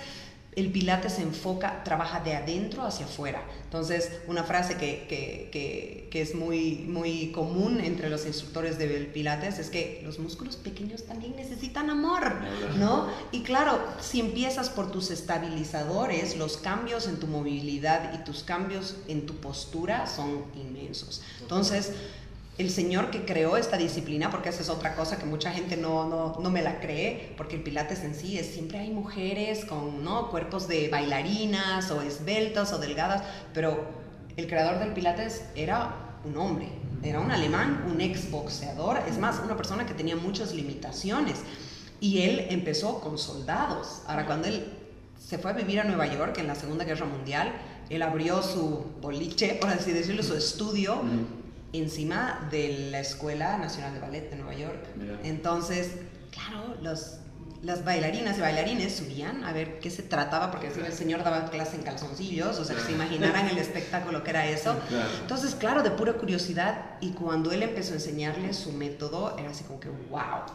el 0.59 0.73
pilates 0.73 1.15
se 1.15 1.23
enfoca, 1.23 1.85
trabaja 1.85 2.21
de 2.21 2.35
adentro 2.35 2.83
hacia 2.83 3.07
afuera. 3.07 3.43
Entonces, 3.65 4.11
una 4.27 4.43
frase 4.43 4.77
que, 4.77 5.07
que, 5.09 6.09
que, 6.11 6.21
es 6.21 6.35
muy, 6.35 6.85
muy 6.89 7.31
común 7.31 7.81
entre 7.81 8.11
los 8.11 8.27
instructores 8.27 8.77
de 8.77 8.89
pilates 9.15 9.61
es 9.61 9.71
que 9.71 10.01
los 10.05 10.19
músculos 10.19 10.57
pequeños 10.57 11.05
también 11.05 11.37
necesitan 11.37 11.91
amor, 11.91 12.35
¿no? 12.77 13.09
Y 13.31 13.43
claro, 13.43 13.79
si 14.01 14.19
empiezas 14.19 14.69
por 14.69 14.91
tus 14.91 15.13
estabilizadores, 15.13 16.37
los 16.37 16.57
cambios 16.57 17.07
en 17.07 17.21
tu 17.21 17.29
movilidad 17.29 18.15
y 18.15 18.25
tus 18.25 18.43
cambios 18.43 18.97
en 19.07 19.27
tu 19.27 19.37
postura 19.37 20.09
son 20.09 20.45
inmensos. 20.57 21.23
Entonces, 21.41 21.93
el 22.59 22.71
señor 22.71 23.11
que 23.11 23.25
creó 23.25 23.57
esta 23.57 23.77
disciplina, 23.77 24.31
porque 24.33 24.49
esa 24.49 24.63
es 24.63 24.69
otra 24.69 24.97
cosa 24.97 25.17
que 25.17 25.25
mucha 25.25 25.53
gente 25.53 25.77
no, 25.77 26.09
no, 26.09 26.37
no, 26.41 26.51
me 26.51 26.61
la 26.61 26.81
cree, 26.81 27.33
porque 27.37 27.55
el 27.55 27.63
pilates 27.63 28.03
en 28.03 28.17
sí 28.17 28.37
es 28.37 28.47
siempre 28.47 28.79
hay 28.79 28.91
mujeres 28.91 29.65
con 29.65 30.03
¿no? 30.03 30.29
cuerpos 30.29 30.67
de 30.67 30.89
bailarinas 30.89 31.89
o 31.93 32.03
esbeltas 32.03 32.73
o 32.73 32.79
delgadas, 32.79 33.23
pero 33.55 33.87
el 34.37 34.49
creador 34.49 34.81
del 34.81 34.93
pilates 34.93 35.45
era 35.55 35.95
un 36.25 36.37
hombre, 36.37 36.69
era 37.05 37.21
un 37.21 37.31
alemán, 37.31 37.85
un 37.89 38.01
ex 38.01 38.29
boxeador, 38.29 38.99
es 39.09 39.19
más, 39.19 39.41
una 39.45 39.57
persona 39.57 39.87
que 39.87 39.95
tenía 39.95 40.17
muchas 40.17 40.53
limitaciones. 40.53 41.37
Y 42.01 42.23
él 42.23 42.47
empezó 42.51 43.01
con 43.01 43.19
soldados. 43.19 44.03
Ahora, 44.07 44.27
cuando 44.27 44.49
él 44.49 44.73
se 45.19 45.39
fue 45.39 45.51
a 45.53 45.55
vivir 45.55 45.81
a 45.81 45.85
Nueva 45.85 46.07
York 46.07 46.39
en 46.39 46.47
la 46.47 46.55
Segunda 46.55 46.85
Guerra 46.85 47.07
Mundial, 47.07 47.53
él 47.89 48.03
abrió 48.03 48.43
su 48.43 48.85
boliche, 49.01 49.59
por 49.61 49.71
así 49.71 49.93
decirlo, 49.93 50.23
su 50.23 50.35
estudio 50.35 51.03
encima 51.73 52.49
de 52.51 52.89
la 52.91 53.01
Escuela 53.01 53.59
Nacional 53.59 53.95
de 53.95 54.01
Ballet 54.01 54.31
de 54.31 54.37
Nueva 54.37 54.55
York. 54.55 54.87
Entonces, 55.23 55.91
claro, 56.31 56.75
los, 56.83 57.19
las 57.63 57.85
bailarinas 57.85 58.39
y 58.39 58.41
bailarines 58.41 58.97
subían 58.97 59.45
a 59.45 59.53
ver 59.53 59.81
qué 59.81 59.91
se 59.91 60.03
trataba, 60.03 60.51
porque 60.51 60.69
el 60.69 60.93
señor 60.93 61.25
daba 61.25 61.51
clase 61.51 61.77
en 61.77 61.83
calzoncillos, 61.83 62.59
o 62.59 62.65
sea, 62.65 62.77
que 62.77 62.83
se 62.83 62.93
imaginaran 62.93 63.49
el 63.49 63.59
espectáculo 63.59 64.23
que 64.23 64.31
era 64.31 64.47
eso. 64.47 64.77
Entonces, 65.21 65.55
claro, 65.55 65.83
de 65.83 65.91
pura 65.91 66.15
curiosidad, 66.15 66.99
y 67.01 67.11
cuando 67.11 67.53
él 67.53 67.63
empezó 67.63 67.93
a 67.93 67.97
enseñarles 67.97 68.57
su 68.57 68.73
método, 68.73 69.37
era 69.39 69.51
así 69.51 69.65
como 69.65 69.81
que, 69.81 69.89
wow. 69.89 70.47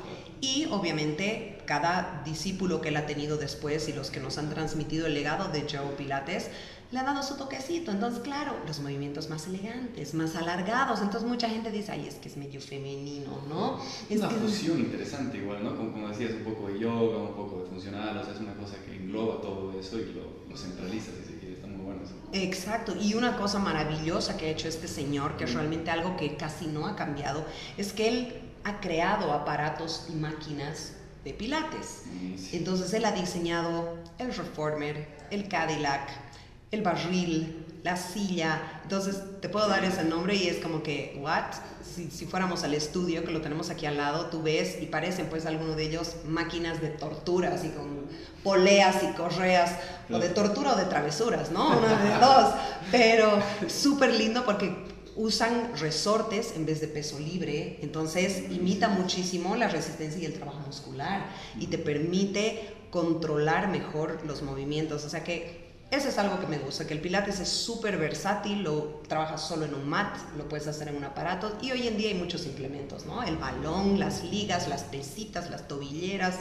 Y 0.41 0.65
obviamente, 0.71 1.59
cada 1.65 2.21
discípulo 2.25 2.81
que 2.81 2.89
él 2.89 2.97
ha 2.97 3.05
tenido 3.05 3.37
después 3.37 3.87
y 3.89 3.93
los 3.93 4.09
que 4.09 4.19
nos 4.19 4.37
han 4.37 4.49
transmitido 4.49 5.05
el 5.05 5.13
legado 5.13 5.49
de 5.49 5.61
Joe 5.61 5.95
Pilates, 5.97 6.49
le 6.93 6.99
han 6.99 7.07
dado 7.07 7.23
su 7.23 7.35
toquecito. 7.35 7.91
Entonces, 7.91 8.21
claro, 8.21 8.55
los 8.67 8.79
movimientos 8.79 9.27
más 9.27 9.47
elegantes, 9.47 10.13
más 10.13 10.35
alargados. 10.35 11.01
Entonces, 11.01 11.27
mucha 11.27 11.49
gente 11.49 11.71
dice, 11.71 11.91
ay, 11.91 12.07
es 12.07 12.15
que 12.15 12.29
es 12.29 12.37
medio 12.37 12.61
femenino, 12.61 13.41
¿no? 13.49 13.79
Es 14.07 14.19
una 14.19 14.29
que 14.29 14.35
fusión 14.35 14.79
interesante 14.79 15.39
igual, 15.39 15.63
¿no? 15.63 15.75
Como, 15.75 15.91
como, 15.91 16.09
decías, 16.09 16.33
un 16.33 16.43
poco 16.43 16.67
de 16.67 16.79
yoga, 16.79 17.17
un 17.17 17.35
poco 17.35 17.63
de 17.63 17.65
funcional, 17.65 18.15
o 18.15 18.23
sea, 18.23 18.35
es 18.35 18.39
una 18.39 18.53
cosa 18.53 18.75
que 18.85 18.95
engloba 18.95 19.41
todo 19.41 19.77
eso 19.77 19.97
y 19.97 20.13
lo, 20.13 20.47
lo 20.47 20.55
centraliza, 20.55 21.11
si 21.19 21.33
se 21.33 21.39
quiere, 21.39 21.55
está 21.55 21.65
muy 21.65 21.83
bueno 21.83 22.03
eso. 22.03 22.13
Exacto, 22.31 22.95
y 22.95 23.15
una 23.15 23.37
cosa 23.37 23.57
maravillosa 23.57 24.37
que 24.37 24.45
ha 24.45 24.49
hecho 24.49 24.67
este 24.67 24.87
señor, 24.87 25.35
que 25.35 25.45
es 25.45 25.53
realmente 25.55 25.89
algo 25.89 26.15
que 26.15 26.37
casi 26.37 26.67
no 26.67 26.85
ha 26.85 26.95
cambiado, 26.95 27.43
es 27.75 27.91
que 27.91 28.07
él 28.07 28.41
ha 28.65 28.79
creado 28.79 29.33
aparatos 29.33 30.05
y 30.09 30.15
máquinas 30.15 30.93
de 31.23 31.33
pilates. 31.33 32.03
Entonces 32.51 32.93
él 32.93 33.05
ha 33.05 33.13
diseñado 33.13 33.97
el 34.19 34.33
Reformer, 34.33 35.07
el 35.31 35.47
Cadillac, 35.47 36.32
el 36.73 36.81
barril, 36.81 37.65
la 37.83 37.95
silla. 37.97 38.79
Entonces 38.83 39.21
te 39.41 39.49
puedo 39.49 39.67
dar 39.67 39.83
ese 39.85 40.03
nombre 40.03 40.35
y 40.35 40.47
es 40.47 40.57
como 40.57 40.81
que, 40.81 41.19
¿what? 41.21 41.43
Si, 41.83 42.09
si, 42.09 42.25
fuéramos 42.25 42.63
al 42.63 42.73
estudio, 42.73 43.23
que 43.23 43.31
lo 43.31 43.41
tenemos 43.41 43.69
aquí 43.69 43.85
al 43.85 43.97
lado, 43.97 44.27
tú 44.27 44.41
ves 44.41 44.77
y 44.81 44.87
parecen 44.87 45.27
pues 45.27 45.45
algunos 45.45 45.75
de 45.75 45.83
ellos 45.83 46.15
máquinas 46.25 46.81
de 46.81 46.89
tortura, 46.89 47.53
así 47.53 47.69
con 47.69 48.07
poleas 48.43 49.03
y 49.03 49.13
correas, 49.13 49.71
o 50.09 50.17
de 50.17 50.29
tortura 50.29 50.73
o 50.73 50.75
de 50.75 50.85
travesuras, 50.85 51.51
¿no? 51.51 51.77
Una 51.77 52.03
de 52.03 52.19
dos. 52.19 52.55
Pero 52.91 53.39
súper 53.67 54.13
lindo 54.13 54.43
porque 54.43 54.75
usan 55.15 55.77
resortes 55.77 56.53
en 56.55 56.65
vez 56.65 56.81
de 56.81 56.87
peso 56.87 57.19
libre, 57.19 57.77
entonces 57.83 58.49
imita 58.49 58.89
muchísimo 58.89 59.55
la 59.55 59.67
resistencia 59.67 60.19
y 60.19 60.25
el 60.25 60.33
trabajo 60.33 60.61
muscular 60.65 61.27
y 61.59 61.67
te 61.67 61.77
permite 61.77 62.73
controlar 62.89 63.69
mejor 63.69 64.19
los 64.25 64.41
movimientos. 64.41 65.05
O 65.05 65.09
sea 65.09 65.23
que 65.23 65.62
eso 65.93 66.09
es 66.09 66.17
algo 66.17 66.39
que 66.39 66.47
me 66.47 66.57
gusta, 66.57 66.87
que 66.87 66.93
el 66.93 67.01
pilates 67.01 67.39
es 67.39 67.49
súper 67.49 67.97
versátil, 67.97 68.63
lo 68.63 69.01
trabajas 69.07 69.47
solo 69.47 69.65
en 69.65 69.73
un 69.73 69.87
mat, 69.87 70.15
lo 70.37 70.47
puedes 70.49 70.67
hacer 70.67 70.87
en 70.87 70.95
un 70.95 71.03
aparato 71.03 71.57
y 71.61 71.71
hoy 71.71 71.87
en 71.87 71.97
día 71.97 72.09
hay 72.09 72.15
muchos 72.15 72.45
implementos, 72.45 73.05
¿no? 73.05 73.21
El 73.23 73.37
balón, 73.37 73.99
las 73.99 74.23
ligas, 74.23 74.67
las 74.67 74.83
pesitas, 74.83 75.49
las 75.49 75.67
tobilleras, 75.67 76.39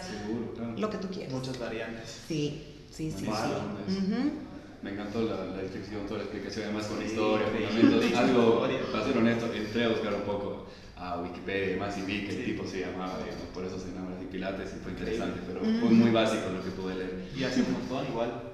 lo 0.76 0.88
que 0.90 0.98
tú 0.98 1.08
quieras. 1.08 1.32
Muchas 1.32 1.58
variantes. 1.58 2.20
Sí, 2.26 2.62
sí, 2.90 3.12
sí. 3.16 3.26
Me 4.82 4.90
encantó 4.90 5.22
la, 5.22 5.44
la, 5.44 5.58
descripción, 5.58 6.06
toda 6.06 6.18
la 6.18 6.24
explicación, 6.24 6.64
además 6.64 6.86
con 6.86 7.00
historia, 7.00 7.46
fundamentos. 7.46 8.18
Algo, 8.18 8.66
para 8.90 9.04
ser 9.04 9.16
honesto, 9.16 9.52
entré 9.52 9.84
a 9.84 9.88
buscar 9.90 10.14
un 10.14 10.22
poco 10.22 10.66
a 10.96 11.20
Wikipedia 11.20 11.64
y 11.64 11.70
demás 11.74 11.96
y 11.98 12.02
vi 12.02 12.26
que 12.26 12.36
el 12.36 12.44
tipo 12.44 12.66
se 12.66 12.80
llamaba, 12.80 13.18
digamos, 13.18 13.46
por 13.54 13.64
eso 13.64 13.78
se 13.78 13.92
llama 13.92 14.16
así 14.16 14.26
Pilates 14.26 14.72
y 14.74 14.82
fue 14.82 14.92
interesante, 14.92 15.40
pero 15.46 15.60
fue 15.60 15.90
muy 15.90 16.10
básico 16.10 16.48
lo 16.50 16.64
que 16.64 16.70
pude 16.70 16.96
leer. 16.96 17.28
Y 17.36 17.44
hace 17.44 17.60
un 17.62 17.72
montón 17.72 18.06
igual 18.08 18.51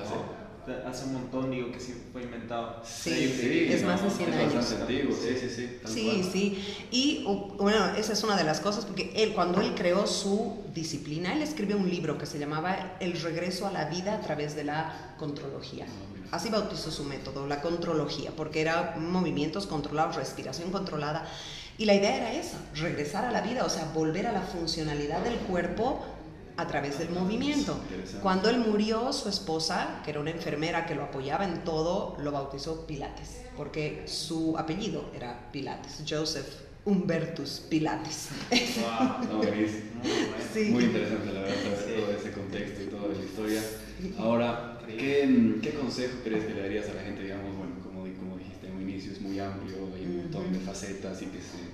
Hace, 0.00 0.86
hace 0.86 1.04
un 1.06 1.14
montón, 1.14 1.50
digo, 1.50 1.72
que 1.72 1.80
sí 1.80 1.94
fue 2.12 2.22
inventado. 2.22 2.82
Sí, 2.84 3.28
sí, 3.28 3.66
es 3.70 3.82
más 3.84 4.02
de 4.02 4.10
100 4.10 4.34
años. 4.34 4.72
Antiguo. 4.72 5.16
Sí, 5.16 5.36
sí, 5.38 5.48
sí. 5.48 5.78
Sí, 5.86 6.28
sí. 6.30 6.76
Y 6.90 7.24
bueno, 7.58 7.94
esa 7.96 8.12
es 8.12 8.22
una 8.22 8.36
de 8.36 8.44
las 8.44 8.60
cosas, 8.60 8.84
porque 8.84 9.12
él, 9.14 9.32
cuando 9.32 9.60
él 9.60 9.74
creó 9.74 10.06
su 10.06 10.64
disciplina, 10.74 11.32
él 11.32 11.42
escribió 11.42 11.76
un 11.76 11.88
libro 11.88 12.18
que 12.18 12.26
se 12.26 12.38
llamaba 12.38 12.96
El 13.00 13.20
regreso 13.20 13.66
a 13.66 13.72
la 13.72 13.86
vida 13.86 14.14
a 14.14 14.20
través 14.20 14.54
de 14.54 14.64
la 14.64 15.14
contrología. 15.18 15.86
Ah, 15.86 16.36
Así 16.36 16.48
bautizó 16.48 16.90
su 16.90 17.04
método, 17.04 17.46
la 17.46 17.60
contrología, 17.60 18.30
porque 18.36 18.60
era 18.60 18.96
movimientos 18.98 19.66
controlados, 19.66 20.16
respiración 20.16 20.70
controlada. 20.70 21.26
Y 21.76 21.86
la 21.86 21.94
idea 21.94 22.14
era 22.14 22.32
esa, 22.34 22.58
regresar 22.74 23.24
a 23.24 23.32
la 23.32 23.40
vida, 23.40 23.64
o 23.64 23.70
sea, 23.70 23.90
volver 23.94 24.26
a 24.26 24.32
la 24.32 24.42
funcionalidad 24.42 25.20
del 25.24 25.36
cuerpo 25.38 26.04
a 26.60 26.66
través 26.66 26.98
del 26.98 27.10
movimiento. 27.10 27.78
Cuando 28.22 28.48
él 28.50 28.58
murió, 28.58 29.12
su 29.12 29.28
esposa, 29.28 30.00
que 30.04 30.10
era 30.10 30.20
una 30.20 30.30
enfermera 30.30 30.86
que 30.86 30.94
lo 30.94 31.04
apoyaba 31.04 31.44
en 31.44 31.64
todo, 31.64 32.16
lo 32.20 32.32
bautizó 32.32 32.86
Pilates, 32.86 33.42
porque 33.56 34.04
su 34.06 34.56
apellido 34.58 35.10
era 35.14 35.50
Pilates, 35.52 36.02
Joseph 36.08 36.46
Humbertus 36.84 37.62
Pilates. 37.68 38.28
Wow, 38.50 39.42
Muy 40.70 40.84
interesante, 40.84 41.32
la 41.32 41.40
verdad, 41.42 41.54
todo 41.96 42.12
ese 42.12 42.32
contexto 42.32 42.82
y 42.82 42.86
toda 42.86 43.08
la 43.08 43.22
historia. 43.22 43.62
Ahora, 44.18 44.78
¿qué, 44.86 45.58
¿qué, 45.62 45.74
consejo 45.74 46.18
crees 46.24 46.46
que 46.46 46.54
le 46.54 46.62
darías 46.62 46.88
a 46.88 46.94
la 46.94 47.02
gente, 47.02 47.22
digamos, 47.22 47.56
bueno, 47.56 47.74
como, 47.82 48.00
como 48.18 48.36
dijiste 48.38 48.66
en 48.66 48.76
un 48.76 48.82
inicio, 48.82 49.12
es 49.12 49.20
muy 49.20 49.38
amplio, 49.38 49.76
hay 49.94 50.06
un 50.06 50.16
montón 50.16 50.52
de 50.52 50.58
facetas 50.60 51.20
y 51.22 51.26
que 51.26 51.38
se 51.38 51.69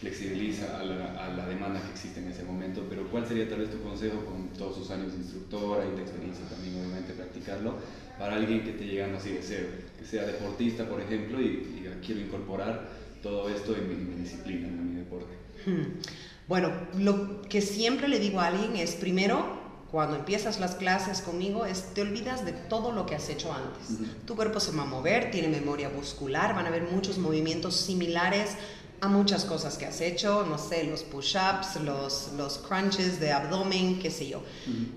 flexibiliza 0.00 0.80
a 0.80 0.84
la, 0.84 1.26
a 1.26 1.28
la, 1.34 1.46
demanda 1.46 1.80
que 1.82 1.90
existe 1.90 2.20
en 2.20 2.28
ese 2.28 2.42
momento, 2.42 2.82
pero 2.88 3.06
¿cuál 3.10 3.26
sería 3.26 3.48
tal 3.48 3.60
vez 3.60 3.70
tu 3.70 3.82
consejo 3.82 4.24
con 4.24 4.48
todos 4.48 4.76
sus 4.76 4.90
años 4.90 5.12
de 5.12 5.18
instructora 5.18 5.84
y 5.86 5.94
de 5.94 6.02
experiencia 6.02 6.44
también 6.46 6.76
obviamente 6.76 7.12
practicarlo 7.12 7.74
para 8.18 8.36
alguien 8.36 8.64
que 8.64 8.70
esté 8.70 8.86
llegando 8.86 9.18
así 9.18 9.32
de 9.32 9.42
cero, 9.42 9.68
que 9.98 10.06
sea 10.06 10.24
deportista 10.24 10.88
por 10.88 11.00
ejemplo 11.00 11.40
y 11.40 11.86
quiero 12.04 12.20
incorporar 12.22 12.88
todo 13.22 13.50
esto 13.50 13.76
en 13.76 13.88
mi, 13.88 13.94
en 13.94 14.08
mi 14.08 14.22
disciplina, 14.22 14.68
en 14.68 14.94
mi 14.94 15.00
deporte? 15.00 15.34
Hmm. 15.66 16.00
Bueno, 16.48 16.72
lo 16.98 17.42
que 17.42 17.60
siempre 17.60 18.08
le 18.08 18.18
digo 18.18 18.40
a 18.40 18.46
alguien 18.46 18.76
es 18.76 18.94
primero 18.96 19.60
cuando 19.90 20.16
empiezas 20.16 20.60
las 20.60 20.76
clases 20.76 21.20
conmigo 21.20 21.66
es 21.66 21.94
te 21.94 22.02
olvidas 22.02 22.44
de 22.44 22.52
todo 22.52 22.92
lo 22.92 23.06
que 23.06 23.16
has 23.16 23.28
hecho 23.28 23.52
antes. 23.52 23.98
Tu 24.24 24.36
cuerpo 24.36 24.60
se 24.60 24.72
va 24.72 24.82
a 24.82 24.86
mover, 24.86 25.30
tiene 25.32 25.48
memoria 25.48 25.88
muscular, 25.88 26.54
van 26.54 26.66
a 26.66 26.68
haber 26.68 26.84
muchos 26.90 27.18
movimientos 27.18 27.76
similares 27.76 28.56
a 29.00 29.08
muchas 29.08 29.44
cosas 29.44 29.78
que 29.78 29.86
has 29.86 30.00
hecho, 30.00 30.44
no 30.44 30.58
sé, 30.58 30.84
los 30.84 31.02
push-ups, 31.02 31.80
los, 31.82 32.32
los 32.36 32.58
crunches 32.58 33.18
de 33.18 33.32
abdomen, 33.32 33.98
qué 33.98 34.10
sé 34.10 34.28
yo. 34.28 34.42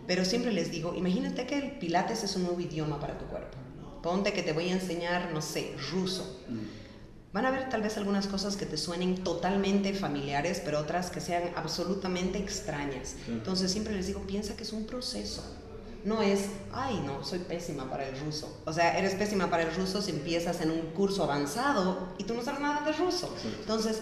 Pero 0.08 0.26
siempre 0.26 0.52
les 0.52 0.72
digo, 0.72 0.94
imagínate 0.94 1.46
que 1.46 1.58
el 1.58 1.72
pilates 1.80 2.24
es 2.24 2.36
un 2.36 2.44
nuevo 2.44 2.60
idioma 2.60 3.00
para 3.00 3.18
tu 3.18 3.26
cuerpo. 3.26 3.58
Ponte 4.02 4.34
que 4.34 4.44
te 4.44 4.52
voy 4.52 4.70
a 4.70 4.74
enseñar, 4.74 5.32
no 5.34 5.42
sé, 5.42 5.74
ruso. 5.92 6.42
Van 7.32 7.46
a 7.46 7.48
haber 7.48 7.70
tal 7.70 7.82
vez 7.82 7.98
algunas 7.98 8.28
cosas 8.28 8.58
que 8.58 8.66
te 8.66 8.78
suenen 8.78 9.24
totalmente 9.24 9.94
familiares, 9.94 10.62
pero 10.64 10.80
otras 10.80 11.10
que 11.10 11.22
sean 11.22 11.44
absolutamente 11.56 12.38
extrañas. 12.38 13.16
Entonces 13.28 13.72
siempre 13.72 13.96
les 13.96 14.08
digo, 14.08 14.22
piensa 14.28 14.56
que 14.56 14.64
es 14.64 14.74
un 14.74 14.86
proceso 14.86 15.44
no 16.06 16.22
es, 16.22 16.48
ay, 16.74 17.02
no, 17.06 17.24
soy 17.24 17.40
pésima 17.40 17.90
para 17.90 18.08
el 18.08 18.20
ruso. 18.20 18.62
O 18.66 18.74
sea, 18.74 18.98
eres 18.98 19.16
pésima 19.16 19.50
para 19.50 19.64
el 19.64 19.74
ruso 19.74 20.02
si 20.02 20.12
empiezas 20.12 20.62
en 20.62 20.72
un 20.72 20.82
curso 20.92 21.24
avanzado 21.24 22.10
y 22.18 22.26
tú 22.26 22.34
no 22.34 22.44
sabes 22.44 22.60
nada 22.60 22.86
de 22.86 22.92
ruso. 22.94 23.34
Entonces, 23.62 24.02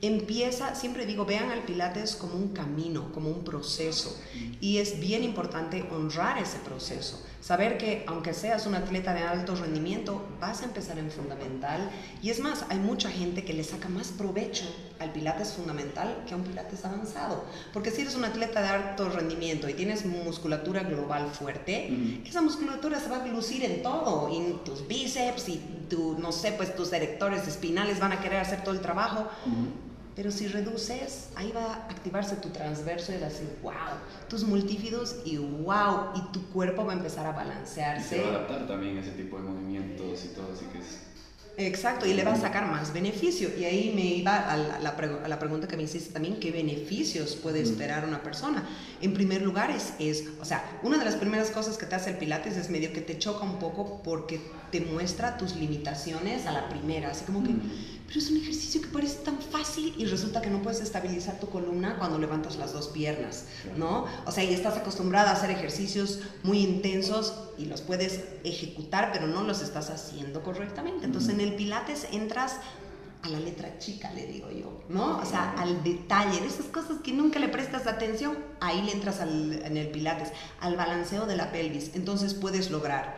empieza, 0.00 0.74
siempre 0.74 1.06
digo, 1.06 1.24
vean 1.24 1.50
al 1.50 1.62
Pilates 1.62 2.16
como 2.16 2.34
un 2.34 2.48
camino, 2.48 3.12
como 3.12 3.30
un 3.30 3.44
proceso. 3.44 4.18
Y 4.60 4.78
es 4.78 4.98
bien 4.98 5.24
importante 5.24 5.86
honrar 5.90 6.38
ese 6.38 6.58
proceso. 6.58 7.22
Saber 7.42 7.76
que 7.76 8.04
aunque 8.06 8.34
seas 8.34 8.66
un 8.66 8.76
atleta 8.76 9.12
de 9.14 9.22
alto 9.24 9.56
rendimiento, 9.56 10.24
vas 10.40 10.62
a 10.62 10.66
empezar 10.66 10.96
en 11.00 11.10
fundamental. 11.10 11.90
Y 12.22 12.30
es 12.30 12.38
más, 12.38 12.64
hay 12.68 12.78
mucha 12.78 13.10
gente 13.10 13.44
que 13.44 13.52
le 13.52 13.64
saca 13.64 13.88
más 13.88 14.08
provecho 14.08 14.64
al 15.00 15.12
Pilates 15.12 15.54
fundamental 15.54 16.22
que 16.24 16.34
a 16.34 16.36
un 16.36 16.44
Pilates 16.44 16.84
avanzado. 16.84 17.44
Porque 17.72 17.90
si 17.90 18.02
eres 18.02 18.14
un 18.14 18.24
atleta 18.24 18.62
de 18.62 18.68
alto 18.68 19.08
rendimiento 19.08 19.68
y 19.68 19.74
tienes 19.74 20.06
musculatura 20.06 20.84
global 20.84 21.28
fuerte, 21.32 21.90
esa 22.24 22.42
musculatura 22.42 23.00
se 23.00 23.10
va 23.10 23.16
a 23.16 23.26
lucir 23.26 23.64
en 23.64 23.82
todo. 23.82 24.28
Y 24.32 24.60
tus 24.64 24.86
bíceps 24.86 25.48
y 25.48 25.60
tu, 25.90 26.16
no 26.20 26.30
sé, 26.30 26.52
pues 26.52 26.76
tus 26.76 26.92
erectores 26.92 27.48
espinales 27.48 27.98
van 27.98 28.12
a 28.12 28.20
querer 28.20 28.38
hacer 28.38 28.62
todo 28.62 28.72
el 28.72 28.80
trabajo. 28.80 29.28
Pero 30.14 30.30
si 30.30 30.46
reduces, 30.46 31.30
ahí 31.36 31.52
va 31.52 31.64
a 31.64 31.74
activarse 31.86 32.36
tu 32.36 32.50
transverso 32.50 33.12
y 33.12 33.16
a 33.16 33.20
decir, 33.20 33.48
wow, 33.62 33.72
tus 34.28 34.44
multífidos 34.44 35.16
y 35.24 35.38
wow, 35.38 36.10
y 36.14 36.32
tu 36.32 36.46
cuerpo 36.48 36.84
va 36.84 36.92
a 36.92 36.96
empezar 36.96 37.24
a 37.24 37.32
balancearse. 37.32 38.16
Y 38.16 38.18
se 38.18 38.24
va 38.24 38.28
a 38.28 38.36
adaptar 38.36 38.66
también 38.66 38.98
a 38.98 39.00
ese 39.00 39.12
tipo 39.12 39.38
de 39.38 39.44
movimientos 39.44 40.24
y 40.24 40.28
todo, 40.28 40.52
así 40.52 40.66
que 40.66 40.78
es... 40.78 40.98
Exacto, 41.58 42.06
y 42.06 42.14
le 42.14 42.24
va 42.24 42.32
a 42.32 42.40
sacar 42.40 42.66
más 42.66 42.94
beneficio. 42.94 43.50
Y 43.58 43.64
ahí 43.64 43.92
me 43.94 44.04
iba 44.06 44.36
a 44.36 44.56
la, 44.56 44.76
a 44.76 45.28
la, 45.28 45.38
pregunta 45.38 45.68
que 45.68 45.76
me 45.76 45.82
hiciste 45.82 46.12
también, 46.12 46.40
¿qué 46.40 46.50
beneficios 46.50 47.36
puede 47.36 47.60
esperar 47.60 48.06
una 48.06 48.22
persona? 48.22 48.64
En 49.02 49.12
primer 49.12 49.42
lugar 49.42 49.70
es, 49.70 49.92
es, 49.98 50.24
o 50.40 50.46
sea, 50.46 50.64
una 50.82 50.96
de 50.96 51.04
las 51.04 51.16
primeras 51.16 51.50
cosas 51.50 51.76
que 51.76 51.84
te 51.84 51.94
hace 51.94 52.10
el 52.10 52.16
Pilates 52.16 52.56
es 52.56 52.70
medio 52.70 52.92
que 52.94 53.02
te 53.02 53.18
choca 53.18 53.44
un 53.44 53.58
poco 53.58 54.02
porque 54.02 54.40
te 54.70 54.80
muestra 54.80 55.36
tus 55.36 55.54
limitaciones 55.54 56.46
a 56.46 56.52
la 56.52 56.70
primera, 56.70 57.10
así 57.10 57.26
como 57.26 57.44
que 57.44 57.50
pero 58.12 58.26
es 58.26 58.30
un 58.30 58.36
ejercicio 58.36 58.82
que 58.82 58.88
parece 58.88 59.24
tan 59.24 59.38
fácil 59.38 59.94
y 59.96 60.04
resulta 60.04 60.42
que 60.42 60.50
no 60.50 60.60
puedes 60.60 60.82
estabilizar 60.82 61.40
tu 61.40 61.48
columna 61.48 61.96
cuando 61.98 62.18
levantas 62.18 62.56
las 62.56 62.74
dos 62.74 62.88
piernas, 62.88 63.46
¿no? 63.78 64.04
O 64.26 64.30
sea, 64.30 64.44
y 64.44 64.52
estás 64.52 64.76
acostumbrada 64.76 65.30
a 65.30 65.32
hacer 65.32 65.50
ejercicios 65.50 66.20
muy 66.42 66.58
intensos 66.58 67.32
y 67.56 67.64
los 67.64 67.80
puedes 67.80 68.22
ejecutar, 68.44 69.12
pero 69.14 69.28
no 69.28 69.44
los 69.44 69.62
estás 69.62 69.88
haciendo 69.88 70.42
correctamente. 70.42 71.06
Entonces, 71.06 71.32
en 71.32 71.40
el 71.40 71.54
Pilates 71.54 72.06
entras 72.12 72.56
a 73.22 73.30
la 73.30 73.40
letra 73.40 73.78
chica, 73.78 74.12
le 74.12 74.26
digo 74.26 74.50
yo, 74.50 74.82
¿no? 74.90 75.16
O 75.16 75.24
sea, 75.24 75.52
al 75.52 75.82
detalle, 75.82 76.38
de 76.38 76.48
esas 76.48 76.66
cosas 76.66 76.98
que 77.02 77.14
nunca 77.14 77.38
le 77.38 77.48
prestas 77.48 77.86
atención, 77.86 78.36
ahí 78.60 78.82
le 78.82 78.92
entras 78.92 79.20
en 79.20 79.74
el 79.74 79.88
Pilates, 79.88 80.32
al 80.60 80.76
balanceo 80.76 81.24
de 81.24 81.36
la 81.36 81.50
pelvis. 81.50 81.92
Entonces 81.94 82.34
puedes 82.34 82.70
lograr 82.70 83.16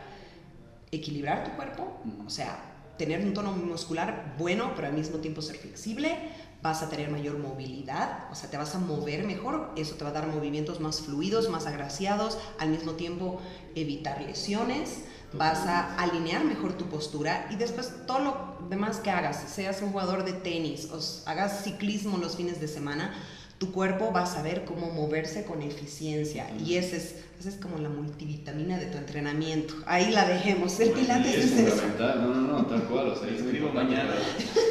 equilibrar 0.91 1.43
tu 1.43 1.51
cuerpo, 1.57 2.01
o 2.25 2.29
sea, 2.29 2.74
tener 2.97 3.25
un 3.25 3.33
tono 3.33 3.51
muscular 3.51 4.35
bueno, 4.37 4.73
pero 4.75 4.87
al 4.87 4.93
mismo 4.93 5.19
tiempo 5.19 5.41
ser 5.41 5.57
flexible, 5.57 6.17
vas 6.61 6.81
a 6.81 6.89
tener 6.89 7.11
mayor 7.11 7.37
movilidad, 7.37 8.25
o 8.31 8.35
sea, 8.35 8.49
te 8.49 8.57
vas 8.57 8.73
a 8.73 8.79
mover 8.79 9.23
mejor, 9.23 9.71
eso 9.75 9.95
te 9.95 10.03
va 10.03 10.09
a 10.09 10.13
dar 10.13 10.27
movimientos 10.27 10.79
más 10.79 11.01
fluidos, 11.01 11.49
más 11.49 11.67
agraciados, 11.67 12.39
al 12.57 12.69
mismo 12.69 12.93
tiempo 12.93 13.39
evitar 13.75 14.21
lesiones, 14.21 15.01
vas 15.33 15.59
a 15.67 15.95
alinear 15.97 16.43
mejor 16.43 16.73
tu 16.73 16.85
postura 16.85 17.47
y 17.51 17.55
después 17.55 17.91
todo 18.07 18.19
lo 18.19 18.67
demás 18.69 18.97
que 18.97 19.11
hagas, 19.11 19.43
seas 19.47 19.81
un 19.81 19.91
jugador 19.91 20.25
de 20.25 20.33
tenis 20.33 20.89
o 20.91 21.29
hagas 21.29 21.63
ciclismo 21.63 22.17
los 22.17 22.35
fines 22.35 22.59
de 22.59 22.67
semana, 22.67 23.13
tu 23.57 23.71
cuerpo 23.71 24.11
va 24.11 24.23
a 24.23 24.25
saber 24.25 24.65
cómo 24.65 24.91
moverse 24.91 25.45
con 25.45 25.61
eficiencia 25.61 26.47
y 26.59 26.75
ese 26.75 26.97
es, 26.97 27.15
esa 27.39 27.49
es 27.49 27.55
como 27.55 27.77
la 27.77 27.87
multivitamina 27.89 28.77
de 28.77 28.87
tu 28.87 28.97
entrenamiento. 28.97 29.75
Ahí 29.85 30.11
la 30.11 30.25
dejemos, 30.27 30.77
el 30.79 30.91
pilates 30.91 31.35
es, 31.35 31.51
es 31.51 31.73
fundamental, 31.73 32.21
no, 32.21 32.33
no, 32.33 32.47
no, 32.47 32.65
tal 32.65 32.83
cual, 32.83 33.09
o 33.09 33.15
sea, 33.15 33.29
es 33.29 33.39
escribo 33.41 33.69
mañana. 33.69 34.13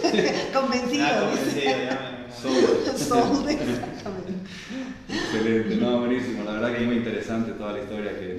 convencido. 0.53 1.07
Ah, 1.07 1.31
convencido, 1.31 1.65
ya. 1.65 2.27
Sold. 2.99 3.49
Excelente, 5.09 5.77
no, 5.77 5.99
buenísimo, 6.01 6.45
la 6.45 6.53
verdad 6.53 6.73
que 6.73 6.83
es 6.83 6.87
muy 6.87 6.97
interesante 6.97 7.53
toda 7.53 7.73
la 7.73 7.83
historia 7.83 8.19
que 8.19 8.34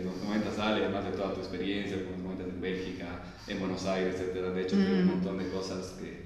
nos 0.66 0.76
comentas, 0.82 0.82
Ale, 0.82 0.86
además 0.86 1.06
de 1.06 1.12
toda 1.12 1.34
tu 1.34 1.40
experiencia, 1.42 1.98
como 2.04 2.24
comentas 2.24 2.48
en 2.48 2.62
Bélgica, 2.62 3.24
en 3.48 3.60
Buenos 3.60 3.86
Aires, 3.86 4.16
etcétera. 4.16 4.52
De 4.52 4.62
hecho, 4.62 4.76
un 4.76 5.06
montón 5.06 5.38
de 5.38 5.50
cosas 5.50 5.96
que 6.00 6.24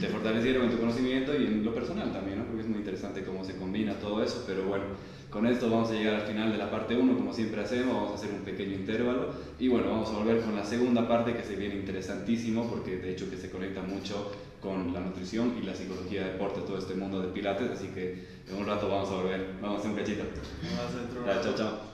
te 0.00 0.06
fortalecieron 0.08 0.64
en 0.64 0.70
tu 0.70 0.78
conocimiento 0.78 1.38
y 1.38 1.46
en 1.46 1.64
lo 1.64 1.74
personal 1.74 2.12
también, 2.12 2.38
¿no? 2.38 2.44
Porque 2.46 2.62
es 2.62 2.68
muy 2.68 2.78
interesante 2.78 3.22
cómo 3.22 3.44
se 3.44 3.56
combina 3.56 3.94
todo 3.94 4.22
eso, 4.22 4.44
pero 4.46 4.64
bueno, 4.64 4.84
con 5.30 5.46
esto 5.46 5.68
vamos 5.68 5.90
a 5.90 5.92
llegar 5.92 6.14
al 6.14 6.22
final 6.22 6.50
de 6.50 6.56
la 6.56 6.70
parte 6.70 6.96
1, 6.96 7.16
como 7.16 7.34
siempre 7.34 7.60
hacemos, 7.60 7.94
vamos 7.94 8.12
a 8.12 8.14
hacer 8.14 8.30
un 8.32 8.40
pequeño 8.40 8.74
intervalo 8.74 9.34
y 9.58 9.68
bueno, 9.68 9.90
vamos 9.90 10.08
a 10.08 10.12
volver 10.12 10.40
con 10.40 10.56
la 10.56 10.64
segunda 10.64 11.06
parte 11.06 11.34
que 11.34 11.42
se 11.42 11.54
viene 11.54 11.74
interesantísimo 11.74 12.66
porque 12.70 12.96
de 12.96 13.12
hecho 13.12 13.28
que 13.28 13.36
se 13.36 13.50
conecta 13.50 13.82
mucho 13.82 14.32
con 14.62 14.94
la 14.94 15.00
nutrición 15.00 15.54
y 15.60 15.66
la 15.66 15.74
psicología 15.74 16.24
de 16.24 16.32
deporte, 16.32 16.62
todo 16.62 16.78
este 16.78 16.94
mundo 16.94 17.20
de 17.20 17.28
pilates, 17.28 17.70
así 17.70 17.88
que 17.88 18.24
en 18.48 18.56
un 18.56 18.64
rato 18.64 18.88
vamos 18.88 19.10
a 19.10 19.16
volver, 19.16 19.52
vamos 19.60 19.76
a 19.76 19.80
hacer 19.80 19.90
un 19.90 19.96
cachito. 19.98 20.22
Vamos 20.62 21.26
a 21.26 21.34
hacer 21.34 21.42
chao, 21.44 21.54
chao. 21.54 21.87